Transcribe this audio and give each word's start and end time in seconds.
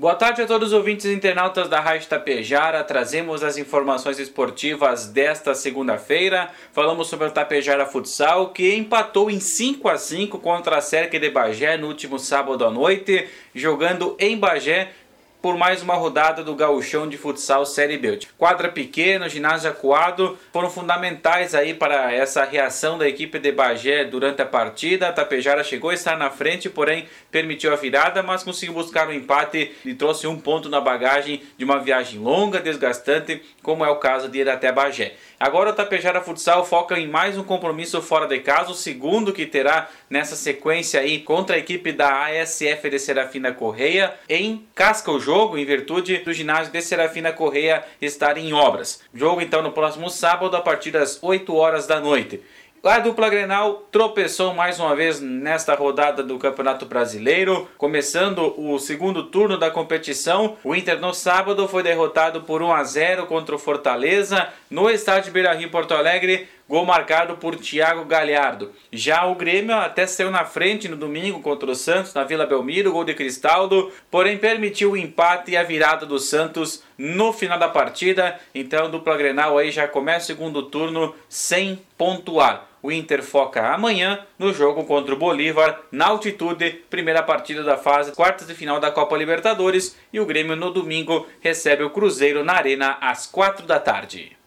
Boa 0.00 0.14
tarde 0.14 0.40
a 0.40 0.46
todos 0.46 0.68
os 0.68 0.72
ouvintes 0.72 1.04
e 1.04 1.12
internautas 1.12 1.68
da 1.68 1.78
Rádio 1.78 2.08
Tapejara. 2.08 2.82
Trazemos 2.82 3.44
as 3.44 3.58
informações 3.58 4.18
esportivas 4.18 5.06
desta 5.06 5.54
segunda-feira. 5.54 6.48
Falamos 6.72 7.06
sobre 7.06 7.26
o 7.26 7.30
Tapejara 7.30 7.84
Futsal, 7.84 8.48
que 8.48 8.74
empatou 8.74 9.30
em 9.30 9.38
5 9.38 9.86
a 9.90 9.98
5 9.98 10.38
contra 10.38 10.78
a 10.78 10.80
Cerque 10.80 11.18
de 11.18 11.28
Bagé 11.28 11.76
no 11.76 11.86
último 11.86 12.18
sábado 12.18 12.64
à 12.64 12.70
noite, 12.70 13.28
jogando 13.54 14.16
em 14.18 14.38
Bagé 14.38 14.90
por 15.42 15.56
mais 15.56 15.82
uma 15.82 15.94
rodada 15.94 16.44
do 16.44 16.54
Gauchão 16.54 17.08
de 17.08 17.16
Futsal 17.16 17.64
Série 17.64 17.96
B. 17.96 18.18
Quadra 18.36 18.68
pequena, 18.68 19.28
ginásio 19.28 19.70
acuado 19.70 20.38
foram 20.52 20.68
fundamentais 20.68 21.54
aí 21.54 21.72
para 21.72 22.12
essa 22.12 22.44
reação 22.44 22.98
da 22.98 23.08
equipe 23.08 23.38
de 23.38 23.50
Bagé 23.50 24.04
durante 24.04 24.42
a 24.42 24.46
partida. 24.46 25.08
A 25.08 25.12
Tapejara 25.12 25.64
chegou 25.64 25.90
a 25.90 25.94
estar 25.94 26.16
na 26.16 26.30
frente, 26.30 26.68
porém 26.68 27.06
permitiu 27.30 27.72
a 27.72 27.76
virada, 27.76 28.22
mas 28.22 28.42
conseguiu 28.42 28.74
buscar 28.74 29.06
o 29.06 29.10
um 29.10 29.14
empate 29.14 29.72
e 29.84 29.94
trouxe 29.94 30.26
um 30.26 30.38
ponto 30.38 30.68
na 30.68 30.80
bagagem 30.80 31.42
de 31.56 31.64
uma 31.64 31.78
viagem 31.78 32.20
longa, 32.20 32.60
desgastante, 32.60 33.42
como 33.62 33.84
é 33.84 33.88
o 33.88 33.96
caso 33.96 34.28
de 34.28 34.40
ir 34.40 34.48
até 34.48 34.70
Bagé. 34.70 35.14
Agora 35.38 35.70
o 35.70 35.72
Tapejara 35.72 36.20
Futsal 36.20 36.66
foca 36.66 36.98
em 36.98 37.08
mais 37.08 37.38
um 37.38 37.44
compromisso 37.44 38.02
fora 38.02 38.26
de 38.26 38.40
casa, 38.40 38.72
o 38.72 38.74
segundo 38.74 39.32
que 39.32 39.46
terá 39.46 39.88
nessa 40.08 40.36
sequência 40.36 41.00
aí 41.00 41.20
contra 41.20 41.56
a 41.56 41.58
equipe 41.58 41.92
da 41.92 42.26
ASF 42.26 42.90
de 42.90 42.98
Serafina 42.98 43.52
Correia 43.52 44.14
em 44.28 44.66
Casca 44.74 45.10
o 45.10 45.18
jogo, 45.30 45.56
em 45.56 45.64
virtude 45.64 46.16
do 46.18 46.32
ginásio 46.32 46.72
de 46.72 46.82
Serafina 46.82 47.32
Correia 47.32 47.84
estar 48.02 48.36
em 48.36 48.52
obras. 48.52 49.00
Jogo 49.14 49.40
então 49.40 49.62
no 49.62 49.70
próximo 49.70 50.10
sábado 50.10 50.56
a 50.56 50.60
partir 50.60 50.90
das 50.90 51.22
8 51.22 51.54
horas 51.54 51.86
da 51.86 52.00
noite. 52.00 52.42
A 52.82 52.98
dupla 52.98 53.28
Grenal 53.28 53.86
tropeçou 53.92 54.52
mais 54.54 54.80
uma 54.80 54.96
vez 54.96 55.20
nesta 55.20 55.74
rodada 55.74 56.22
do 56.22 56.36
Campeonato 56.36 56.84
Brasileiro, 56.84 57.68
começando 57.78 58.54
o 58.58 58.76
segundo 58.80 59.24
turno 59.24 59.56
da 59.56 59.70
competição. 59.70 60.56
O 60.64 60.74
Inter 60.74 60.98
no 60.98 61.14
sábado 61.14 61.68
foi 61.68 61.84
derrotado 61.84 62.40
por 62.40 62.60
1 62.60 62.72
a 62.72 62.82
0 62.82 63.26
contra 63.26 63.54
o 63.54 63.58
Fortaleza 63.58 64.48
no 64.68 64.90
estádio 64.90 65.30
Beira-Rio 65.30 65.70
Porto 65.70 65.92
Alegre, 65.92 66.48
gol 66.70 66.86
marcado 66.86 67.36
por 67.36 67.56
Thiago 67.56 68.04
Galhardo. 68.04 68.70
Já 68.92 69.26
o 69.26 69.34
Grêmio 69.34 69.74
até 69.74 70.06
saiu 70.06 70.30
na 70.30 70.44
frente 70.44 70.86
no 70.86 70.96
domingo 70.96 71.42
contra 71.42 71.68
o 71.68 71.74
Santos 71.74 72.14
na 72.14 72.22
Vila 72.22 72.46
Belmiro, 72.46 72.92
gol 72.92 73.02
de 73.02 73.12
Cristaldo, 73.12 73.90
porém 74.08 74.38
permitiu 74.38 74.92
o 74.92 74.96
empate 74.96 75.50
e 75.50 75.56
a 75.56 75.64
virada 75.64 76.06
do 76.06 76.20
Santos 76.20 76.80
no 76.96 77.32
final 77.32 77.58
da 77.58 77.68
partida. 77.68 78.38
Então, 78.54 78.88
dupla 78.88 79.16
Grenal 79.16 79.58
aí 79.58 79.72
já 79.72 79.88
começa 79.88 80.26
o 80.26 80.26
segundo 80.28 80.62
turno 80.62 81.12
sem 81.28 81.82
pontuar. 81.98 82.68
O 82.80 82.92
Inter 82.92 83.20
foca 83.20 83.74
amanhã 83.74 84.24
no 84.38 84.54
jogo 84.54 84.84
contra 84.84 85.12
o 85.12 85.18
Bolívar, 85.18 85.80
na 85.90 86.06
altitude, 86.06 86.70
primeira 86.88 87.20
partida 87.20 87.64
da 87.64 87.76
fase 87.76 88.12
quartas 88.12 88.46
de 88.46 88.54
final 88.54 88.78
da 88.78 88.92
Copa 88.92 89.16
Libertadores. 89.16 89.98
E 90.12 90.20
o 90.20 90.24
Grêmio 90.24 90.54
no 90.54 90.70
domingo 90.70 91.26
recebe 91.40 91.82
o 91.82 91.90
Cruzeiro 91.90 92.44
na 92.44 92.52
Arena 92.52 92.96
às 93.00 93.26
quatro 93.26 93.66
da 93.66 93.80
tarde. 93.80 94.39